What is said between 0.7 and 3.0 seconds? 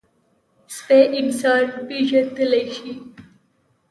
سپي انسان پېژندلی شي.